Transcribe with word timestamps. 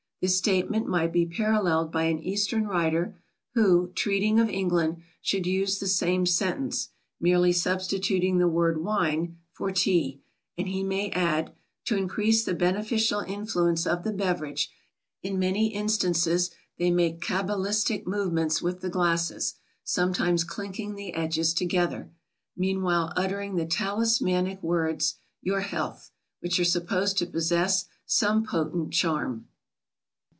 This 0.21 0.37
statement 0.37 0.85
might 0.85 1.11
be 1.11 1.25
paralleled 1.25 1.91
by 1.91 2.03
an 2.03 2.19
Eastern 2.19 2.67
writer 2.67 3.17
who, 3.55 3.91
treating 3.95 4.39
of 4.39 4.49
England, 4.51 5.01
should 5.19 5.47
use 5.47 5.79
the 5.79 5.87
same 5.87 6.27
sentence, 6.27 6.89
merely 7.19 7.51
substituting 7.51 8.37
the 8.37 8.47
word 8.47 8.83
"wine" 8.83 9.39
for 9.51 9.71
"Tea," 9.71 10.21
and 10.59 10.67
he 10.67 10.83
may 10.83 11.09
add, 11.09 11.55
"to 11.85 11.95
increase 11.97 12.45
the 12.45 12.53
beneficial 12.53 13.21
influence 13.21 13.87
of 13.87 14.03
the 14.03 14.13
beverage, 14.13 14.69
in 15.23 15.39
many 15.39 15.73
instances 15.73 16.51
they 16.77 16.91
make 16.91 17.19
cabalistic 17.19 18.05
movements 18.05 18.61
with 18.61 18.81
the 18.81 18.89
glasses, 18.91 19.55
sometimes 19.83 20.43
clinking 20.43 20.93
the 20.93 21.15
edges 21.15 21.51
together, 21.51 22.11
meanwhile 22.55 23.11
uttering 23.15 23.55
the 23.55 23.65
talismanic 23.65 24.61
words, 24.61 25.15
'Your 25.41 25.61
health!' 25.61 26.11
which 26.41 26.59
are 26.59 26.63
supposed 26.63 27.17
to 27.17 27.25
possess 27.25 27.85
some 28.05 28.43
potent 28.43 28.93
charm." 28.93 29.47